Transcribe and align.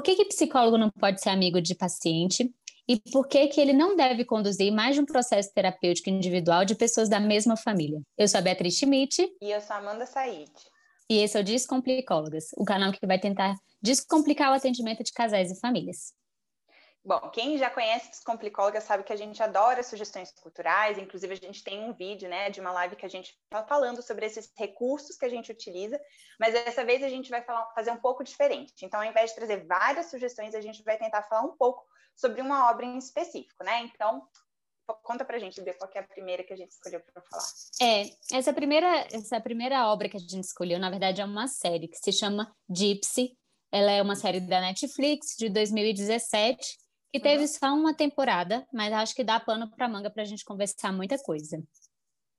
Por 0.00 0.04
que, 0.04 0.16
que 0.16 0.24
psicólogo 0.24 0.78
não 0.78 0.88
pode 0.88 1.20
ser 1.20 1.28
amigo 1.28 1.60
de 1.60 1.74
paciente? 1.74 2.50
E 2.88 2.98
por 3.12 3.28
que, 3.28 3.46
que 3.48 3.60
ele 3.60 3.74
não 3.74 3.94
deve 3.94 4.24
conduzir 4.24 4.72
mais 4.72 4.94
de 4.94 5.02
um 5.02 5.04
processo 5.04 5.52
terapêutico 5.52 6.08
individual 6.08 6.64
de 6.64 6.74
pessoas 6.74 7.06
da 7.06 7.20
mesma 7.20 7.54
família? 7.54 8.00
Eu 8.16 8.26
sou 8.26 8.38
a 8.38 8.40
Beatriz 8.40 8.78
Schmidt. 8.78 9.30
E 9.42 9.50
eu 9.50 9.60
sou 9.60 9.76
a 9.76 9.78
Amanda 9.78 10.06
Said. 10.06 10.50
E 11.10 11.18
esse 11.18 11.36
é 11.36 11.42
o 11.42 11.44
Descomplicólogas, 11.44 12.46
o 12.56 12.64
canal 12.64 12.92
que 12.92 13.06
vai 13.06 13.18
tentar 13.18 13.54
descomplicar 13.82 14.50
o 14.50 14.54
atendimento 14.54 15.04
de 15.04 15.12
casais 15.12 15.50
e 15.50 15.60
famílias. 15.60 16.14
Bom, 17.02 17.18
quem 17.30 17.56
já 17.56 17.70
conhece 17.70 18.10
Descomplicóloga 18.10 18.78
sabe 18.80 19.04
que 19.04 19.12
a 19.12 19.16
gente 19.16 19.42
adora 19.42 19.82
sugestões 19.82 20.32
culturais, 20.32 20.98
inclusive 20.98 21.32
a 21.32 21.36
gente 21.36 21.64
tem 21.64 21.82
um 21.82 21.94
vídeo, 21.94 22.28
né, 22.28 22.50
de 22.50 22.60
uma 22.60 22.72
live 22.72 22.94
que 22.94 23.06
a 23.06 23.08
gente 23.08 23.34
está 23.44 23.64
falando 23.64 24.02
sobre 24.02 24.26
esses 24.26 24.52
recursos 24.56 25.16
que 25.16 25.24
a 25.24 25.28
gente 25.28 25.50
utiliza, 25.50 25.98
mas 26.38 26.52
dessa 26.52 26.84
vez 26.84 27.02
a 27.02 27.08
gente 27.08 27.30
vai 27.30 27.42
falar, 27.42 27.64
fazer 27.74 27.90
um 27.90 27.96
pouco 27.96 28.22
diferente. 28.22 28.84
Então, 28.84 29.00
ao 29.00 29.06
invés 29.06 29.30
de 29.30 29.36
trazer 29.36 29.66
várias 29.66 30.10
sugestões, 30.10 30.54
a 30.54 30.60
gente 30.60 30.82
vai 30.82 30.98
tentar 30.98 31.22
falar 31.22 31.42
um 31.42 31.56
pouco 31.56 31.82
sobre 32.14 32.42
uma 32.42 32.70
obra 32.70 32.84
em 32.84 32.98
específico, 32.98 33.64
né? 33.64 33.80
Então, 33.80 34.22
conta 35.02 35.24
pra 35.24 35.38
gente, 35.38 35.58
Bia, 35.62 35.72
qual 35.72 35.90
é 35.94 36.00
a 36.00 36.02
primeira 36.06 36.44
que 36.44 36.52
a 36.52 36.56
gente 36.56 36.72
escolheu 36.72 37.00
para 37.00 37.22
falar. 37.22 37.44
É, 37.80 38.10
essa 38.36 38.52
primeira, 38.52 39.06
essa 39.10 39.40
primeira 39.40 39.88
obra 39.88 40.06
que 40.06 40.18
a 40.18 40.20
gente 40.20 40.44
escolheu, 40.44 40.78
na 40.78 40.90
verdade, 40.90 41.22
é 41.22 41.24
uma 41.24 41.48
série 41.48 41.88
que 41.88 41.96
se 41.96 42.12
chama 42.12 42.54
Gypsy. 42.68 43.38
Ela 43.72 43.92
é 43.92 44.02
uma 44.02 44.16
série 44.16 44.40
da 44.40 44.60
Netflix 44.60 45.34
de 45.38 45.48
2017 45.48 46.89
que 47.12 47.20
teve 47.20 47.46
só 47.48 47.74
uma 47.74 47.94
temporada, 47.94 48.66
mas 48.72 48.92
acho 48.92 49.14
que 49.14 49.24
dá 49.24 49.40
pano 49.40 49.70
para 49.70 49.88
manga 49.88 50.10
para 50.10 50.22
a 50.22 50.26
gente 50.26 50.44
conversar 50.44 50.92
muita 50.92 51.18
coisa. 51.18 51.62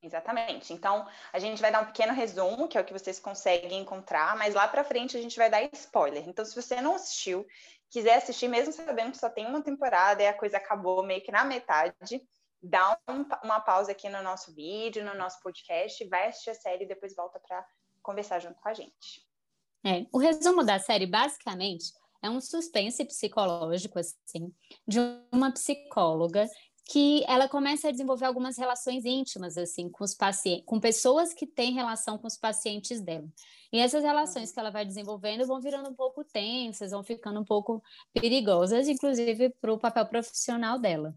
Exatamente. 0.02 0.74
Então, 0.74 1.08
a 1.32 1.38
gente 1.38 1.62
vai 1.62 1.72
dar 1.72 1.82
um 1.82 1.86
pequeno 1.86 2.14
resumo, 2.14 2.68
que 2.68 2.78
é 2.78 2.82
o 2.82 2.86
que 2.86 2.94
vocês 2.94 3.20
conseguem 3.20 3.82
encontrar, 3.82 4.36
mas 4.36 4.56
lá 4.56 4.68
para 4.68 4.84
frente 4.84 5.16
a 5.16 5.22
gente 5.22 5.38
vai 5.38 5.50
dar 5.50 5.62
spoiler. 5.74 6.28
Então, 6.28 6.44
se 6.44 6.56
você 6.56 6.82
não 6.82 6.96
assistiu, 6.96 7.46
quiser 7.90 8.16
assistir, 8.16 8.48
mesmo 8.48 8.74
sabendo 8.74 9.12
que 9.12 9.20
só 9.20 9.30
tem 9.30 9.46
uma 9.46 9.62
temporada 9.62 10.24
e 10.24 10.28
a 10.28 10.34
coisa 10.34 10.58
acabou 10.58 11.04
meio 11.04 11.22
que 11.22 11.32
na 11.32 11.44
metade, 11.44 12.22
dá 12.64 12.98
um, 13.08 13.26
uma 13.44 13.60
pausa 13.60 13.92
aqui 13.92 14.10
no 14.10 14.24
nosso 14.24 14.54
vídeo, 14.56 15.06
no 15.06 15.14
nosso 15.14 15.40
podcast, 15.42 16.04
vai 16.08 16.30
assistir 16.30 16.52
a 16.52 16.56
série 16.56 16.86
e 16.86 16.88
depois 16.88 17.16
volta 17.16 17.40
para 17.40 17.64
conversar 18.02 18.40
junto 18.40 18.60
com 18.60 18.70
a 18.70 18.74
gente. 18.74 19.28
É, 19.86 20.06
o 20.12 20.18
resumo 20.18 20.64
da 20.64 20.80
série, 20.80 21.06
basicamente, 21.06 21.92
é 22.22 22.30
um 22.30 22.40
suspense 22.40 23.04
psicológico, 23.06 24.00
assim, 24.00 24.54
de 24.88 25.00
uma 25.32 25.52
psicóloga 25.52 26.48
que 26.92 27.24
ela 27.26 27.48
começa 27.48 27.88
a 27.88 27.92
desenvolver 27.92 28.26
algumas 28.26 28.58
relações 28.58 29.06
íntimas, 29.06 29.58
assim, 29.58 29.90
com 29.90 30.04
os 30.04 30.14
pacientes, 30.14 30.66
com 30.66 30.80
pessoas 30.80 31.34
que 31.34 31.48
têm 31.48 31.74
relação 31.74 32.18
com 32.18 32.28
os 32.28 32.38
pacientes 32.38 33.02
dela. 33.02 33.28
E 33.72 33.80
essas 33.80 34.04
relações 34.04 34.52
que 34.52 34.60
ela 34.60 34.70
vai 34.70 34.86
desenvolvendo 34.86 35.48
vão 35.48 35.62
virando 35.62 35.90
um 35.90 35.96
pouco 35.96 36.24
tensas, 36.24 36.92
vão 36.92 37.04
ficando 37.04 37.40
um 37.40 37.46
pouco 37.46 37.82
perigosas, 38.14 38.90
inclusive 38.90 39.50
para 39.62 39.74
o 39.74 39.80
papel 39.80 40.06
profissional 40.06 40.78
dela. 40.78 41.16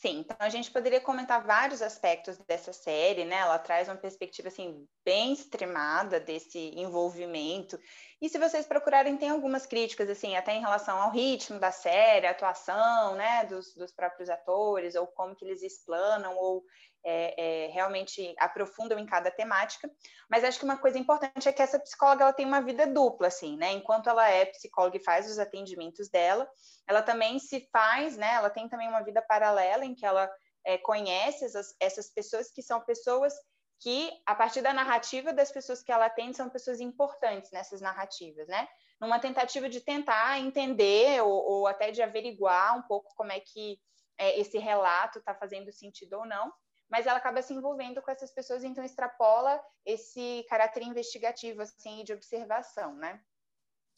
Sim, 0.00 0.20
então 0.20 0.36
a 0.38 0.48
gente 0.48 0.70
poderia 0.70 1.00
comentar 1.00 1.44
vários 1.44 1.82
aspectos 1.82 2.38
dessa 2.46 2.72
série, 2.72 3.24
né? 3.24 3.38
Ela 3.38 3.58
traz 3.58 3.88
uma 3.88 3.96
perspectiva 3.96 4.46
assim 4.46 4.86
bem 5.04 5.32
extremada 5.32 6.20
desse 6.20 6.56
envolvimento. 6.76 7.76
E 8.22 8.28
se 8.28 8.38
vocês 8.38 8.64
procurarem, 8.64 9.16
tem 9.16 9.30
algumas 9.30 9.66
críticas 9.66 10.08
assim, 10.08 10.36
até 10.36 10.54
em 10.54 10.60
relação 10.60 11.02
ao 11.02 11.10
ritmo 11.10 11.58
da 11.58 11.72
série, 11.72 12.28
a 12.28 12.30
atuação, 12.30 13.16
né, 13.16 13.44
dos, 13.46 13.74
dos 13.74 13.90
próprios 13.90 14.30
atores, 14.30 14.94
ou 14.94 15.04
como 15.08 15.34
que 15.34 15.44
eles 15.44 15.64
explanam 15.64 16.36
ou 16.36 16.62
é, 17.04 17.66
é, 17.66 17.66
realmente 17.68 18.34
aprofundam 18.38 18.98
em 18.98 19.06
cada 19.06 19.30
temática. 19.30 19.90
Mas 20.28 20.44
acho 20.44 20.58
que 20.58 20.64
uma 20.64 20.76
coisa 20.76 20.98
importante 20.98 21.48
é 21.48 21.52
que 21.52 21.62
essa 21.62 21.78
psicóloga 21.78 22.24
ela 22.24 22.32
tem 22.32 22.46
uma 22.46 22.60
vida 22.60 22.86
dupla, 22.86 23.28
assim, 23.28 23.56
né? 23.56 23.72
Enquanto 23.72 24.08
ela 24.08 24.28
é 24.28 24.46
psicóloga 24.46 24.96
e 24.96 25.04
faz 25.04 25.30
os 25.30 25.38
atendimentos 25.38 26.08
dela, 26.08 26.48
ela 26.86 27.02
também 27.02 27.38
se 27.38 27.68
faz, 27.72 28.16
né? 28.16 28.34
Ela 28.34 28.50
tem 28.50 28.68
também 28.68 28.88
uma 28.88 29.02
vida 29.02 29.22
paralela 29.22 29.84
em 29.84 29.94
que 29.94 30.04
ela 30.04 30.30
é, 30.64 30.76
conhece 30.78 31.44
essas, 31.44 31.74
essas 31.80 32.12
pessoas 32.12 32.50
que 32.50 32.62
são 32.62 32.80
pessoas 32.80 33.32
que, 33.80 34.10
a 34.26 34.34
partir 34.34 34.60
da 34.60 34.72
narrativa 34.72 35.32
das 35.32 35.52
pessoas 35.52 35.82
que 35.82 35.92
ela 35.92 36.06
atende, 36.06 36.36
são 36.36 36.50
pessoas 36.50 36.80
importantes 36.80 37.50
nessas 37.52 37.80
narrativas, 37.80 38.48
né? 38.48 38.68
Numa 39.00 39.20
tentativa 39.20 39.68
de 39.68 39.80
tentar 39.80 40.40
entender 40.40 41.22
ou, 41.22 41.30
ou 41.30 41.66
até 41.68 41.92
de 41.92 42.02
averiguar 42.02 42.76
um 42.76 42.82
pouco 42.82 43.14
como 43.14 43.30
é 43.30 43.38
que 43.38 43.78
é, 44.18 44.38
esse 44.40 44.58
relato 44.58 45.20
está 45.20 45.32
fazendo 45.32 45.72
sentido 45.72 46.14
ou 46.14 46.26
não 46.26 46.52
mas 46.90 47.06
ela 47.06 47.18
acaba 47.18 47.42
se 47.42 47.52
envolvendo 47.52 48.00
com 48.02 48.10
essas 48.10 48.30
pessoas, 48.30 48.64
então 48.64 48.84
extrapola 48.84 49.60
esse 49.84 50.44
caráter 50.48 50.82
investigativo, 50.82 51.62
assim, 51.62 52.02
de 52.04 52.12
observação, 52.12 52.94
né? 52.94 53.20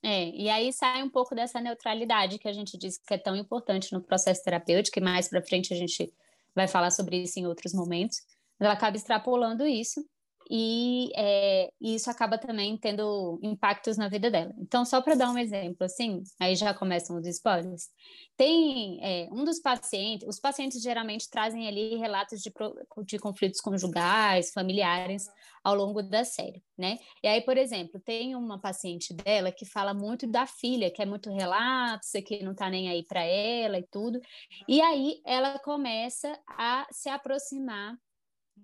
É, 0.03 0.29
e 0.31 0.49
aí 0.49 0.73
sai 0.73 1.03
um 1.03 1.11
pouco 1.11 1.35
dessa 1.35 1.61
neutralidade 1.61 2.39
que 2.39 2.49
a 2.49 2.53
gente 2.53 2.79
disse 2.79 3.01
que 3.07 3.15
é 3.15 3.19
tão 3.19 3.37
importante 3.37 3.93
no 3.93 4.01
processo 4.01 4.43
terapêutico, 4.43 4.99
e 4.99 5.03
mais 5.03 5.29
para 5.29 5.43
frente 5.43 5.75
a 5.75 5.77
gente 5.77 6.13
vai 6.55 6.67
falar 6.67 6.91
sobre 6.91 7.19
isso 7.23 7.39
em 7.39 7.47
outros 7.47 7.75
momentos, 7.75 8.23
ela 8.59 8.73
acaba 8.73 8.97
extrapolando 8.97 9.67
isso 9.67 10.05
e, 10.53 11.13
é, 11.15 11.73
isso 11.81 12.11
acaba 12.11 12.37
também 12.37 12.77
tendo 12.77 13.39
impactos 13.41 13.97
na 13.97 14.09
vida 14.09 14.29
dela. 14.29 14.53
Então, 14.59 14.85
só 14.85 15.01
para 15.01 15.15
dar 15.15 15.31
um 15.31 15.39
exemplo, 15.39 15.85
assim, 15.85 16.25
aí 16.41 16.57
já 16.57 16.75
começam 16.75 17.17
os 17.17 17.27
spoilers. 17.29 17.89
Tem 18.37 18.99
é, 19.01 19.29
um 19.31 19.45
dos 19.45 19.61
pacientes, 19.61 20.27
os 20.27 20.41
pacientes 20.41 20.83
geralmente 20.83 21.31
trazem 21.31 21.69
ali 21.69 21.97
relatos 21.99 22.41
de, 22.41 22.53
de 23.07 23.19
conflitos 23.21 23.61
conjugais, 23.61 24.51
familiares 24.53 25.29
ao 25.63 25.77
longo 25.77 26.03
da 26.03 26.25
série, 26.25 26.65
né? 26.77 26.99
E 27.23 27.29
aí, 27.29 27.43
por 27.43 27.57
exemplo, 27.57 28.01
tem 28.01 28.35
uma 28.35 28.61
paciente 28.61 29.15
dela 29.15 29.53
que 29.53 29.65
fala 29.65 29.95
muito 29.95 30.27
da 30.27 30.47
filha, 30.47 30.91
que 30.91 31.01
é 31.01 31.07
muito 31.07 31.31
relapsa, 31.31 32.21
que 32.21 32.43
não 32.43 32.57
tá 32.57 32.69
nem 32.69 32.89
aí 32.89 33.05
para 33.05 33.23
ela 33.23 33.79
e 33.79 33.87
tudo. 33.87 34.19
E 34.67 34.81
aí 34.81 35.21
ela 35.25 35.61
começa 35.61 36.37
a 36.49 36.89
se 36.91 37.09
aproximar 37.09 37.97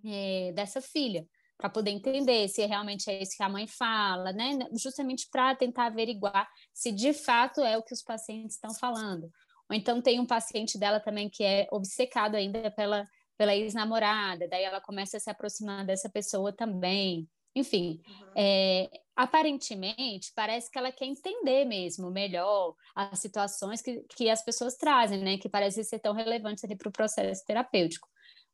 é, 0.05 0.53
dessa 0.53 0.81
filha 0.81 1.25
para 1.59 1.71
poder 1.71 1.91
entender 1.91 2.49
se 2.49 2.65
realmente 2.67 3.09
é 3.11 3.23
isso 3.23 3.37
que 3.37 3.43
a 3.43 3.49
mãe 3.49 3.67
fala, 3.67 4.33
né? 4.33 4.59
Justamente 4.73 5.29
para 5.31 5.55
tentar 5.55 5.87
averiguar 5.87 6.49
se 6.73 6.93
de 6.93 7.13
fato 7.13 7.61
é 7.63 7.79
o 7.79 7.83
que 7.83 7.95
os 7.95 8.03
pacientes 8.03 8.57
estão 8.57 8.75
falando. 8.75 9.31
Ou 9.69 9.77
então 9.77 10.01
tem 10.03 10.21
um 10.21 10.27
paciente 10.27 10.79
dela 10.79 11.01
também 11.01 11.29
que 11.29 11.43
é 11.43 11.67
obcecado 11.71 12.35
ainda 12.35 12.71
pela, 12.71 13.07
pela 13.37 13.55
ex-namorada, 13.55 14.47
daí 14.49 14.65
ela 14.65 14.81
começa 14.81 15.17
a 15.17 15.21
se 15.21 15.31
aproximar 15.31 15.85
dessa 15.85 16.09
pessoa 16.09 16.53
também. 16.53 17.29
Enfim, 17.55 18.03
uhum. 18.07 18.33
é, 18.37 18.91
aparentemente 19.17 20.31
parece 20.37 20.71
que 20.71 20.79
ela 20.79 20.93
quer 20.93 21.07
entender 21.07 21.65
mesmo 21.65 22.11
melhor 22.11 22.75
as 22.95 23.19
situações 23.19 23.81
que, 23.81 24.05
que 24.15 24.29
as 24.29 24.45
pessoas 24.45 24.77
trazem, 24.77 25.23
né? 25.23 25.39
Que 25.39 25.49
parecem 25.49 25.83
ser 25.83 25.99
tão 26.01 26.13
relevantes 26.13 26.63
ali 26.65 26.77
para 26.77 26.91
o 26.91 26.93
processo 26.93 27.43
terapêutico. 27.47 28.07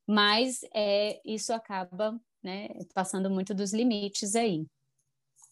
Mas 0.07 0.61
é, 0.73 1.21
isso 1.25 1.53
acaba 1.53 2.17
né, 2.43 2.69
passando 2.95 3.31
muito 3.31 3.55
dos 3.55 3.73
limites 3.73 4.35
aí. 4.35 4.67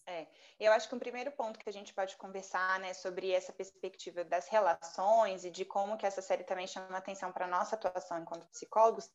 É, 0.05 0.27
eu 0.59 0.71
acho 0.71 0.87
que 0.87 0.95
um 0.95 0.99
primeiro 0.99 1.31
ponto 1.31 1.57
que 1.57 1.69
a 1.69 1.73
gente 1.73 1.93
pode 1.93 2.15
conversar, 2.17 2.79
né, 2.79 2.93
sobre 2.93 3.31
essa 3.31 3.53
perspectiva 3.53 4.23
das 4.23 4.47
relações 4.47 5.45
e 5.45 5.49
de 5.49 5.65
como 5.65 5.97
que 5.97 6.05
essa 6.05 6.21
série 6.21 6.43
também 6.43 6.67
chama 6.67 6.97
atenção 6.97 7.31
para 7.31 7.47
nossa 7.47 7.75
atuação 7.75 8.19
enquanto 8.19 8.47
psicólogos, 8.47 9.09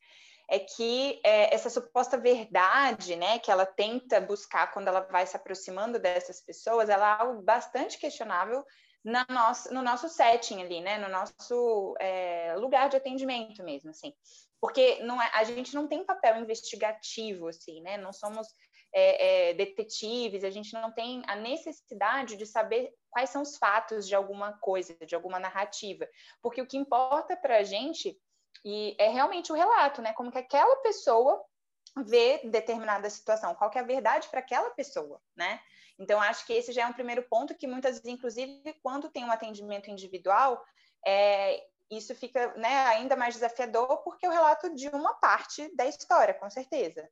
é 0.49 0.59
que 0.59 1.19
é, 1.23 1.53
essa 1.53 1.69
suposta 1.69 2.17
verdade, 2.17 3.15
né, 3.15 3.39
que 3.39 3.51
ela 3.51 3.65
tenta 3.65 4.21
buscar 4.21 4.71
quando 4.71 4.87
ela 4.87 5.01
vai 5.01 5.25
se 5.25 5.35
aproximando 5.35 5.99
dessas 5.99 6.41
pessoas, 6.41 6.89
ela 6.89 7.17
é 7.17 7.21
algo 7.21 7.41
bastante 7.41 7.97
questionável 7.97 8.63
na 9.03 9.25
nossa, 9.29 9.73
no 9.73 9.81
nosso 9.81 10.07
setting 10.09 10.61
ali, 10.61 10.81
né, 10.81 10.97
no 10.97 11.09
nosso 11.09 11.95
é, 11.99 12.55
lugar 12.57 12.89
de 12.89 12.97
atendimento 12.97 13.63
mesmo, 13.63 13.89
assim 13.89 14.13
porque 14.59 15.03
não 15.03 15.21
é, 15.21 15.29
a 15.33 15.43
gente 15.43 15.73
não 15.75 15.87
tem 15.87 16.03
papel 16.03 16.37
investigativo, 16.37 17.47
assim, 17.47 17.81
né? 17.81 17.97
Não 17.97 18.11
somos 18.11 18.47
é, 18.93 19.49
é, 19.49 19.53
detetives, 19.53 20.43
a 20.43 20.49
gente 20.49 20.73
não 20.73 20.91
tem 20.91 21.21
a 21.27 21.35
necessidade 21.35 22.35
de 22.35 22.45
saber 22.45 22.91
quais 23.09 23.29
são 23.29 23.41
os 23.41 23.57
fatos 23.57 24.07
de 24.07 24.15
alguma 24.15 24.53
coisa, 24.59 24.95
de 25.05 25.15
alguma 25.15 25.39
narrativa, 25.39 26.07
porque 26.41 26.61
o 26.61 26.67
que 26.67 26.77
importa 26.77 27.35
para 27.35 27.57
a 27.57 27.63
gente 27.63 28.17
e 28.63 28.95
é 28.99 29.09
realmente 29.09 29.51
o 29.51 29.55
relato, 29.55 30.01
né? 30.01 30.13
Como 30.13 30.31
que 30.31 30.37
aquela 30.37 30.75
pessoa 30.77 31.43
vê 32.05 32.41
determinada 32.43 33.09
situação, 33.09 33.55
qual 33.55 33.69
que 33.69 33.77
é 33.77 33.81
a 33.81 33.85
verdade 33.85 34.27
para 34.29 34.39
aquela 34.39 34.69
pessoa, 34.71 35.19
né? 35.35 35.59
Então, 35.99 36.21
acho 36.21 36.45
que 36.45 36.53
esse 36.53 36.71
já 36.71 36.83
é 36.83 36.87
um 36.87 36.93
primeiro 36.93 37.23
ponto 37.23 37.55
que 37.55 37.65
muitas 37.65 37.97
vezes, 37.97 38.13
inclusive, 38.13 38.73
quando 38.83 39.09
tem 39.09 39.25
um 39.25 39.31
atendimento 39.31 39.89
individual, 39.89 40.63
é, 41.05 41.63
isso 41.89 42.13
fica 42.13 42.53
né, 42.55 42.85
ainda 42.87 43.15
mais 43.15 43.33
desafiador 43.33 44.03
porque 44.03 44.25
é 44.25 44.29
o 44.29 44.31
relato 44.31 44.73
de 44.75 44.87
uma 44.89 45.15
parte 45.15 45.75
da 45.75 45.85
história, 45.85 46.33
com 46.33 46.49
certeza. 46.49 47.09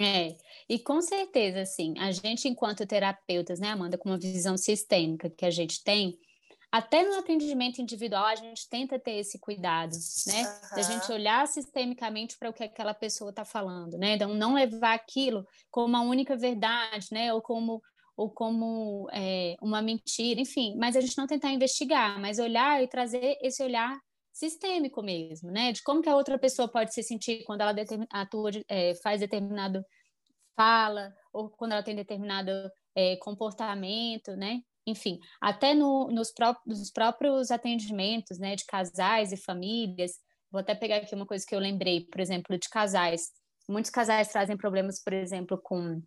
É, 0.00 0.36
e 0.68 0.78
com 0.78 1.00
certeza, 1.00 1.60
assim, 1.60 1.94
a 1.98 2.10
gente, 2.10 2.48
enquanto 2.48 2.86
terapeutas, 2.86 3.60
né, 3.60 3.68
Amanda, 3.68 3.98
com 3.98 4.08
uma 4.08 4.18
visão 4.18 4.56
sistêmica 4.56 5.30
que 5.30 5.46
a 5.46 5.50
gente 5.50 5.84
tem, 5.84 6.18
até 6.72 7.02
no 7.02 7.18
atendimento 7.18 7.82
individual 7.82 8.24
a 8.24 8.34
gente 8.34 8.66
tenta 8.66 8.98
ter 8.98 9.18
esse 9.18 9.38
cuidado, 9.38 9.92
né? 10.26 10.42
Uhum. 10.42 10.76
Da 10.76 10.82
gente 10.82 11.12
olhar 11.12 11.46
sistemicamente 11.46 12.38
para 12.38 12.48
o 12.48 12.52
que 12.52 12.64
aquela 12.64 12.94
pessoa 12.94 13.28
está 13.28 13.44
falando, 13.44 13.98
né? 13.98 14.14
Então, 14.14 14.32
não 14.32 14.54
levar 14.54 14.94
aquilo 14.94 15.46
como 15.70 15.86
uma 15.88 16.00
única 16.00 16.34
verdade, 16.34 17.08
né? 17.12 17.32
Ou 17.34 17.42
como 17.42 17.82
ou 18.14 18.30
como 18.30 19.08
é, 19.12 19.56
uma 19.60 19.80
mentira, 19.80 20.40
enfim, 20.40 20.76
mas 20.76 20.96
a 20.96 21.00
gente 21.00 21.16
não 21.16 21.26
tentar 21.26 21.50
investigar, 21.50 22.20
mas 22.20 22.38
olhar 22.38 22.82
e 22.82 22.86
trazer 22.86 23.38
esse 23.40 23.62
olhar 23.62 23.98
sistêmico 24.32 25.02
mesmo, 25.02 25.50
né? 25.50 25.72
De 25.72 25.82
como 25.82 26.02
que 26.02 26.08
a 26.08 26.16
outra 26.16 26.38
pessoa 26.38 26.68
pode 26.68 26.94
se 26.94 27.02
sentir 27.02 27.44
quando 27.44 27.60
ela 27.62 27.74
atua, 28.10 28.50
é, 28.68 28.94
faz 28.96 29.20
determinado 29.20 29.84
fala 30.56 31.14
ou 31.32 31.50
quando 31.50 31.72
ela 31.72 31.82
tem 31.82 31.96
determinado 31.96 32.50
é, 32.94 33.16
comportamento, 33.16 34.36
né? 34.36 34.62
Enfim, 34.86 35.18
até 35.40 35.74
no, 35.74 36.08
nos, 36.08 36.32
pró 36.32 36.56
nos 36.66 36.90
próprios 36.90 37.50
atendimentos, 37.50 38.38
né, 38.38 38.56
de 38.56 38.64
casais 38.64 39.32
e 39.32 39.36
famílias. 39.36 40.12
Vou 40.50 40.60
até 40.60 40.74
pegar 40.74 40.96
aqui 40.96 41.14
uma 41.14 41.26
coisa 41.26 41.44
que 41.46 41.54
eu 41.54 41.60
lembrei, 41.60 42.06
por 42.06 42.20
exemplo, 42.20 42.58
de 42.58 42.68
casais. 42.68 43.30
Muitos 43.68 43.90
casais 43.90 44.28
trazem 44.28 44.56
problemas, 44.56 45.02
por 45.02 45.12
exemplo, 45.12 45.58
com 45.62 46.02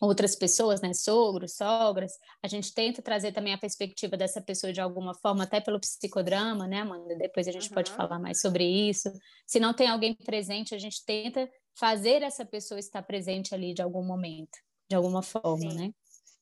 outras 0.00 0.36
pessoas, 0.36 0.80
né, 0.80 0.92
sogros, 0.92 1.54
sogras, 1.54 2.12
a 2.42 2.48
gente 2.48 2.72
tenta 2.74 3.00
trazer 3.00 3.32
também 3.32 3.54
a 3.54 3.58
perspectiva 3.58 4.16
dessa 4.16 4.40
pessoa 4.40 4.72
de 4.72 4.80
alguma 4.80 5.14
forma, 5.14 5.44
até 5.44 5.60
pelo 5.60 5.80
psicodrama, 5.80 6.66
né, 6.66 6.80
Amanda? 6.80 7.16
Depois 7.16 7.48
a 7.48 7.52
gente 7.52 7.68
uhum. 7.68 7.74
pode 7.74 7.90
falar 7.92 8.18
mais 8.18 8.40
sobre 8.40 8.64
isso. 8.64 9.10
Se 9.46 9.58
não 9.58 9.72
tem 9.72 9.88
alguém 9.88 10.14
presente, 10.14 10.74
a 10.74 10.78
gente 10.78 11.04
tenta 11.04 11.48
fazer 11.74 12.22
essa 12.22 12.44
pessoa 12.44 12.78
estar 12.78 13.02
presente 13.02 13.54
ali 13.54 13.72
de 13.72 13.82
algum 13.82 14.04
momento, 14.04 14.58
de 14.88 14.96
alguma 14.96 15.22
forma, 15.22 15.70
Sim. 15.70 15.76
né? 15.76 15.92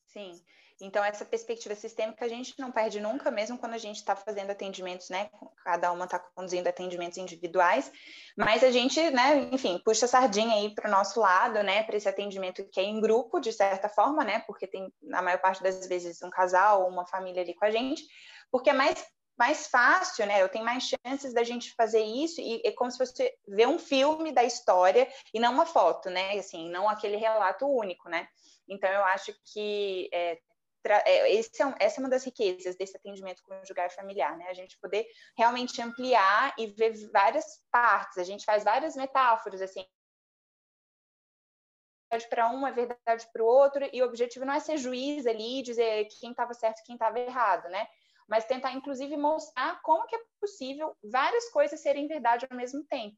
Sim. 0.07 0.41
Então, 0.81 1.03
essa 1.03 1.23
perspectiva 1.23 1.73
sistêmica 1.73 2.25
a 2.25 2.27
gente 2.27 2.53
não 2.59 2.71
perde 2.71 2.99
nunca, 2.99 3.31
mesmo 3.31 3.57
quando 3.57 3.73
a 3.73 3.77
gente 3.77 3.95
está 3.95 4.15
fazendo 4.15 4.51
atendimentos, 4.51 5.09
né? 5.09 5.29
Cada 5.63 5.91
uma 5.91 6.05
está 6.05 6.19
conduzindo 6.19 6.67
atendimentos 6.67 7.17
individuais, 7.17 7.91
mas 8.37 8.63
a 8.63 8.71
gente, 8.71 8.99
né, 9.11 9.49
enfim, 9.51 9.79
puxa 9.85 10.05
a 10.05 10.09
sardinha 10.09 10.55
aí 10.55 10.75
para 10.75 10.89
o 10.89 10.91
nosso 10.91 11.19
lado, 11.19 11.63
né? 11.63 11.83
Para 11.83 11.95
esse 11.95 12.09
atendimento 12.09 12.67
que 12.69 12.79
é 12.79 12.83
em 12.83 12.99
grupo, 12.99 13.39
de 13.39 13.53
certa 13.53 13.87
forma, 13.87 14.23
né? 14.23 14.43
Porque 14.45 14.67
tem, 14.67 14.91
na 15.01 15.21
maior 15.21 15.39
parte 15.39 15.63
das 15.63 15.87
vezes, 15.87 16.21
um 16.21 16.29
casal 16.29 16.83
ou 16.83 16.89
uma 16.89 17.07
família 17.07 17.41
ali 17.41 17.53
com 17.53 17.65
a 17.65 17.71
gente, 17.71 18.03
porque 18.51 18.69
é 18.69 18.73
mais 18.73 19.05
mais 19.37 19.67
fácil, 19.67 20.25
né? 20.25 20.41
Eu 20.41 20.49
tenho 20.49 20.63
mais 20.63 20.83
chances 20.83 21.33
da 21.33 21.43
gente 21.43 21.73
fazer 21.75 22.01
isso 22.01 22.39
e 22.39 22.61
é 22.63 22.71
como 22.71 22.89
se 22.89 22.97
fosse 22.97 23.33
ver 23.47 23.67
um 23.67 23.77
filme 23.77 24.31
da 24.31 24.43
história 24.43 25.07
e 25.33 25.39
não 25.39 25.53
uma 25.53 25.65
foto, 25.65 26.09
né? 26.09 26.37
Assim, 26.37 26.69
não 26.69 26.87
aquele 26.87 27.17
relato 27.17 27.67
único, 27.67 28.09
né? 28.09 28.27
Então 28.67 28.89
eu 28.89 29.03
acho 29.03 29.33
que 29.53 30.09
é, 30.13 30.37
é, 30.93 31.35
é 31.35 31.39
essa 31.79 31.99
é 31.99 31.99
uma 31.99 32.09
das 32.09 32.23
riquezas 32.23 32.75
desse 32.75 32.95
atendimento 32.95 33.43
conjugal 33.43 33.89
familiar, 33.89 34.37
né? 34.37 34.47
A 34.47 34.53
gente 34.53 34.77
poder 34.79 35.05
realmente 35.37 35.81
ampliar 35.81 36.53
e 36.57 36.67
ver 36.67 36.93
várias 37.11 37.63
partes. 37.71 38.17
A 38.17 38.23
gente 38.23 38.45
faz 38.45 38.63
várias 38.63 38.95
metáforas, 38.95 39.61
assim. 39.61 39.85
Para 42.29 42.49
um 42.49 42.65
é 42.65 42.71
verdade 42.71 43.27
para 43.33 43.43
o 43.43 43.45
outro, 43.45 43.89
e 43.91 44.01
o 44.01 44.05
objetivo 44.05 44.45
não 44.45 44.53
é 44.53 44.59
ser 44.59 44.77
juiz 44.77 45.25
ali, 45.25 45.61
dizer 45.61 46.07
quem 46.19 46.31
estava 46.31 46.53
certo 46.53 46.83
quem 46.85 46.95
estava 46.95 47.19
errado, 47.19 47.67
né? 47.69 47.87
Mas 48.27 48.45
tentar, 48.45 48.71
inclusive, 48.71 49.17
mostrar 49.17 49.81
como 49.81 50.07
que 50.07 50.15
é 50.15 50.19
possível 50.39 50.95
várias 51.03 51.49
coisas 51.49 51.79
serem 51.79 52.07
verdade 52.07 52.47
ao 52.49 52.57
mesmo 52.57 52.83
tempo. 52.85 53.17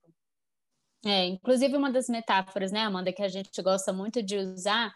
É, 1.05 1.25
inclusive 1.25 1.77
uma 1.77 1.91
das 1.91 2.09
metáforas, 2.09 2.71
né, 2.71 2.81
Amanda, 2.81 3.13
que 3.13 3.21
a 3.21 3.27
gente 3.27 3.61
gosta 3.61 3.93
muito 3.93 4.21
de 4.23 4.37
usar 4.37 4.93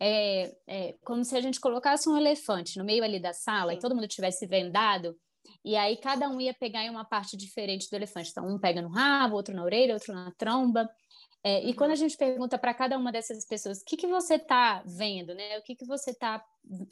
é, 0.00 0.54
é, 0.66 0.96
como 1.04 1.24
se 1.24 1.36
a 1.36 1.40
gente 1.40 1.60
colocasse 1.60 2.08
um 2.08 2.16
elefante 2.16 2.78
no 2.78 2.84
meio 2.84 3.04
ali 3.04 3.20
da 3.20 3.32
sala 3.32 3.72
Sim. 3.72 3.78
e 3.78 3.80
todo 3.80 3.94
mundo 3.94 4.08
tivesse 4.08 4.46
vendado, 4.46 5.16
e 5.64 5.76
aí 5.76 5.96
cada 5.96 6.28
um 6.28 6.40
ia 6.40 6.54
pegar 6.54 6.84
em 6.84 6.90
uma 6.90 7.04
parte 7.04 7.36
diferente 7.36 7.88
do 7.88 7.94
elefante. 7.94 8.30
Então, 8.30 8.46
um 8.46 8.58
pega 8.58 8.82
no 8.82 8.88
rabo, 8.88 9.36
outro 9.36 9.54
na 9.54 9.62
orelha, 9.62 9.94
outro 9.94 10.12
na 10.12 10.32
tromba. 10.32 10.88
É, 11.44 11.58
uhum. 11.58 11.68
E 11.68 11.74
quando 11.74 11.90
a 11.90 11.96
gente 11.96 12.16
pergunta 12.16 12.56
para 12.58 12.74
cada 12.74 12.96
uma 12.96 13.10
dessas 13.10 13.44
pessoas 13.44 13.80
o 13.80 13.84
que, 13.84 13.96
que 13.96 14.06
você 14.06 14.34
está 14.34 14.82
vendo, 14.86 15.34
né? 15.34 15.58
O 15.58 15.62
que, 15.62 15.74
que 15.74 15.84
você 15.84 16.10
está. 16.10 16.44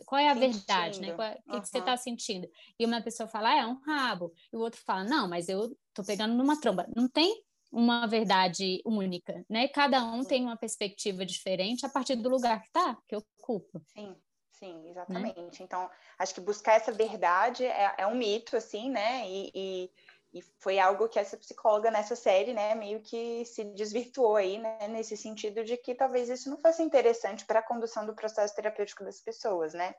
Qual 0.04 0.20
é 0.20 0.28
a 0.28 0.34
sentindo. 0.34 0.52
verdade, 0.52 1.00
né? 1.00 1.08
É, 1.08 1.12
o 1.12 1.16
que, 1.16 1.52
uhum. 1.52 1.60
que 1.60 1.68
você 1.68 1.78
está 1.78 1.96
sentindo? 1.96 2.48
E 2.78 2.84
uma 2.84 3.00
pessoa 3.00 3.28
fala, 3.28 3.50
ah, 3.50 3.58
é 3.58 3.66
um 3.66 3.80
rabo. 3.80 4.32
E 4.52 4.56
o 4.56 4.60
outro 4.60 4.80
fala, 4.84 5.04
não, 5.04 5.28
mas 5.28 5.48
eu 5.48 5.76
estou 5.88 6.04
pegando 6.04 6.34
numa 6.34 6.60
tromba. 6.60 6.86
Não 6.94 7.08
tem 7.08 7.42
uma 7.72 8.06
verdade 8.06 8.82
única, 8.84 9.44
né? 9.48 9.68
Cada 9.68 10.02
um 10.04 10.24
tem 10.24 10.42
uma 10.42 10.56
perspectiva 10.56 11.24
diferente 11.24 11.86
a 11.86 11.88
partir 11.88 12.16
do 12.16 12.28
lugar 12.28 12.60
que 12.60 12.66
está, 12.66 12.96
que 13.06 13.16
ocupa. 13.16 13.80
Sim, 13.86 14.16
sim, 14.50 14.88
exatamente. 14.88 15.38
Né? 15.38 15.48
Então, 15.60 15.88
acho 16.18 16.34
que 16.34 16.40
buscar 16.40 16.74
essa 16.74 16.90
verdade 16.90 17.64
é, 17.64 17.94
é 17.98 18.06
um 18.06 18.16
mito, 18.16 18.56
assim, 18.56 18.90
né? 18.90 19.28
E, 19.28 19.52
e, 19.54 19.90
e, 20.34 20.42
foi 20.58 20.80
algo 20.80 21.08
que 21.08 21.18
essa 21.18 21.36
psicóloga 21.36 21.90
nessa 21.90 22.16
série, 22.16 22.52
né, 22.52 22.74
meio 22.74 23.00
que 23.00 23.44
se 23.44 23.64
desvirtuou 23.64 24.36
aí, 24.36 24.58
né? 24.58 24.88
Nesse 24.88 25.16
sentido 25.16 25.64
de 25.64 25.76
que 25.76 25.94
talvez 25.94 26.28
isso 26.28 26.50
não 26.50 26.58
fosse 26.58 26.82
interessante 26.82 27.44
para 27.44 27.60
a 27.60 27.66
condução 27.66 28.04
do 28.04 28.14
processo 28.14 28.54
terapêutico 28.54 29.04
das 29.04 29.20
pessoas, 29.20 29.74
né? 29.74 29.94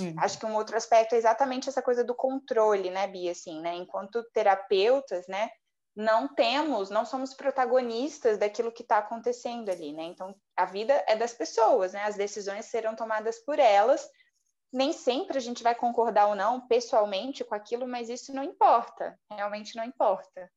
Hum. 0.00 0.14
Acho 0.16 0.38
que 0.38 0.46
um 0.46 0.54
outro 0.54 0.74
aspecto 0.76 1.14
é 1.14 1.18
exatamente 1.18 1.68
essa 1.68 1.82
coisa 1.82 2.02
do 2.02 2.14
controle, 2.14 2.88
né, 2.88 3.06
Bia, 3.06 3.32
assim, 3.32 3.60
né? 3.60 3.74
Enquanto 3.74 4.24
terapeutas, 4.32 5.26
né? 5.26 5.50
Não 5.94 6.26
temos, 6.26 6.88
não 6.90 7.04
somos 7.04 7.34
protagonistas 7.34 8.38
daquilo 8.38 8.72
que 8.72 8.82
está 8.82 8.98
acontecendo 8.98 9.68
ali, 9.70 9.92
né? 9.92 10.04
Então, 10.04 10.34
a 10.56 10.64
vida 10.64 11.04
é 11.06 11.14
das 11.14 11.34
pessoas, 11.34 11.92
né? 11.92 12.02
As 12.04 12.16
decisões 12.16 12.64
serão 12.66 12.96
tomadas 12.96 13.38
por 13.44 13.58
elas. 13.58 14.08
Nem 14.72 14.92
sempre 14.92 15.36
a 15.36 15.40
gente 15.40 15.62
vai 15.62 15.74
concordar 15.74 16.28
ou 16.28 16.34
não 16.34 16.66
pessoalmente 16.66 17.44
com 17.44 17.54
aquilo, 17.54 17.86
mas 17.86 18.08
isso 18.08 18.34
não 18.34 18.42
importa, 18.42 19.18
realmente 19.30 19.76
não 19.76 19.84
importa. 19.84 20.50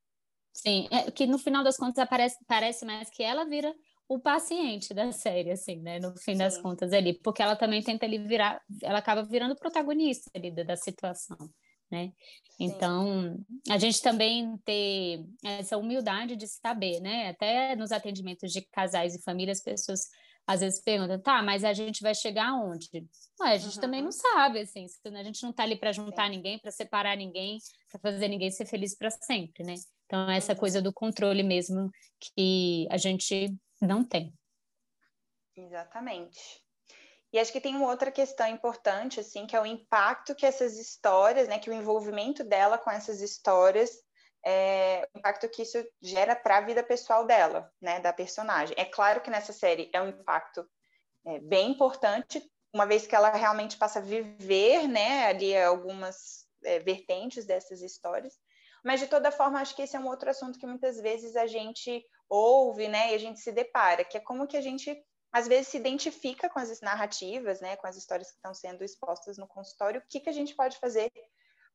Sim, 0.53 0.87
é 0.89 1.11
que 1.11 1.27
no 1.27 1.37
final 1.37 1.65
das 1.65 1.75
contas 1.75 1.97
aparece, 1.97 2.37
parece 2.47 2.85
mais 2.85 3.09
que 3.09 3.21
ela 3.21 3.43
vira 3.43 3.75
o 4.07 4.17
paciente 4.17 4.93
da 4.93 5.11
série, 5.11 5.51
assim, 5.51 5.81
né? 5.81 5.99
No 5.99 6.15
fim 6.17 6.31
Sim. 6.31 6.37
das 6.37 6.57
contas 6.57 6.93
ali, 6.93 7.13
porque 7.13 7.41
ela 7.41 7.57
também 7.57 7.83
tenta 7.83 8.05
ali 8.05 8.17
virar, 8.17 8.61
ela 8.81 8.99
acaba 8.99 9.21
virando 9.21 9.55
protagonista 9.57 10.31
ali 10.33 10.49
da, 10.49 10.63
da 10.63 10.77
situação 10.77 11.37
né? 11.91 12.11
Então, 12.59 13.37
a 13.69 13.77
gente 13.77 14.01
também 14.01 14.57
ter 14.63 15.25
essa 15.43 15.77
humildade 15.77 16.35
de 16.35 16.47
saber, 16.47 16.99
né? 17.01 17.29
Até 17.29 17.75
nos 17.75 17.91
atendimentos 17.91 18.51
de 18.51 18.61
casais 18.61 19.13
e 19.13 19.21
famílias, 19.21 19.57
as 19.57 19.63
pessoas 19.63 20.09
às 20.47 20.59
vezes 20.59 20.81
perguntam, 20.81 21.19
tá, 21.19 21.41
mas 21.41 21.63
a 21.63 21.73
gente 21.73 22.01
vai 22.01 22.13
chegar 22.13 22.49
aonde? 22.49 22.87
Ué, 23.41 23.53
a 23.53 23.57
gente 23.57 23.75
uhum. 23.75 23.81
também 23.81 24.01
não 24.01 24.11
sabe, 24.11 24.59
assim, 24.59 24.85
a 25.05 25.23
gente 25.23 25.43
não 25.43 25.51
tá 25.51 25.63
ali 25.63 25.75
para 25.75 25.91
juntar 25.91 26.25
Sim. 26.25 26.35
ninguém, 26.35 26.59
para 26.59 26.71
separar 26.71 27.17
ninguém, 27.17 27.57
para 27.91 27.99
fazer 27.99 28.27
ninguém 28.27 28.51
ser 28.51 28.65
feliz 28.65 28.95
para 28.95 29.09
sempre, 29.09 29.63
né? 29.63 29.73
Então, 30.05 30.29
essa 30.29 30.53
uhum. 30.53 30.59
coisa 30.59 30.81
do 30.81 30.93
controle 30.93 31.41
mesmo 31.41 31.89
que 32.19 32.87
a 32.91 32.97
gente 32.97 33.53
não 33.81 34.03
tem. 34.03 34.31
Exatamente. 35.55 36.64
E 37.35 37.39
acho 37.39 37.51
que 37.51 37.59
tem 37.59 37.75
uma 37.75 37.89
outra 37.89 38.09
questão 38.13 38.47
importante, 38.47 39.19
assim, 39.19 39.45
que 39.45 39.57
é 39.57 39.59
o 39.59 39.65
impacto 39.65 40.33
que 40.33 40.45
essas 40.45 40.77
histórias, 40.77 41.49
né, 41.49 41.59
que 41.59 41.69
o 41.69 41.73
envolvimento 41.73 42.45
dela 42.45 42.77
com 42.77 42.89
essas 42.89 43.19
histórias, 43.19 43.91
é, 44.45 45.05
o 45.13 45.19
impacto 45.19 45.49
que 45.49 45.63
isso 45.63 45.85
gera 46.01 46.33
para 46.33 46.59
a 46.59 46.61
vida 46.61 46.81
pessoal 46.81 47.25
dela, 47.25 47.69
né, 47.81 47.99
da 47.99 48.13
personagem. 48.13 48.73
É 48.79 48.85
claro 48.85 49.19
que 49.19 49.29
nessa 49.29 49.51
série 49.51 49.89
é 49.91 50.01
um 50.01 50.07
impacto 50.07 50.65
é, 51.25 51.39
bem 51.39 51.71
importante, 51.71 52.41
uma 52.73 52.85
vez 52.85 53.05
que 53.05 53.13
ela 53.13 53.31
realmente 53.31 53.75
passa 53.75 53.99
a 53.99 54.01
viver, 54.01 54.87
né, 54.87 55.25
ali 55.25 55.57
algumas 55.57 56.47
é, 56.63 56.79
vertentes 56.79 57.45
dessas 57.45 57.81
histórias. 57.81 58.39
Mas 58.81 59.01
de 59.01 59.07
toda 59.07 59.29
forma, 59.29 59.59
acho 59.59 59.75
que 59.75 59.81
esse 59.81 59.97
é 59.97 59.99
um 59.99 60.07
outro 60.07 60.29
assunto 60.29 60.57
que 60.57 60.65
muitas 60.65 61.01
vezes 61.01 61.35
a 61.35 61.47
gente 61.47 62.01
ouve, 62.29 62.87
né, 62.87 63.11
e 63.11 63.15
a 63.15 63.17
gente 63.17 63.41
se 63.41 63.51
depara, 63.51 64.05
que 64.05 64.15
é 64.15 64.21
como 64.21 64.47
que 64.47 64.55
a 64.55 64.61
gente 64.61 65.03
às 65.35 65.49
vezes 65.49 65.67
se 65.67 65.75
identifica 65.75 66.49
com 66.49 66.57
as 66.59 66.79
narrativas, 66.79 67.59
né, 67.59 67.75
com 67.75 67.85
as 67.85 67.97
histórias 67.97 68.31
que 68.31 68.37
estão 68.37 68.53
sendo 68.53 68.85
expostas 68.85 69.37
no 69.37 69.45
consultório, 69.45 69.99
o 69.99 70.03
que, 70.07 70.21
que 70.21 70.29
a 70.29 70.31
gente 70.33 70.55
pode 70.55 70.77
fazer 70.77 71.11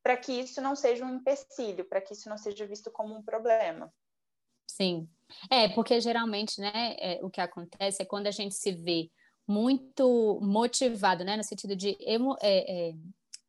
para 0.02 0.16
que 0.16 0.32
isso 0.32 0.62
não 0.62 0.74
seja 0.74 1.04
um 1.04 1.16
empecilho, 1.16 1.84
para 1.84 2.00
que 2.00 2.14
isso 2.14 2.26
não 2.26 2.38
seja 2.38 2.66
visto 2.66 2.90
como 2.90 3.14
um 3.14 3.22
problema. 3.22 3.92
Sim, 4.66 5.06
é, 5.50 5.68
porque 5.68 6.00
geralmente, 6.00 6.58
né, 6.58 6.96
é, 6.98 7.20
o 7.22 7.28
que 7.28 7.38
acontece 7.38 8.00
é 8.00 8.06
quando 8.06 8.28
a 8.28 8.30
gente 8.30 8.54
se 8.54 8.72
vê 8.72 9.10
muito 9.46 10.40
motivado, 10.42 11.22
né, 11.22 11.36
no 11.36 11.44
sentido 11.44 11.76
de 11.76 11.98
emo, 12.00 12.38
é, 12.40 12.88
é, 12.88 12.94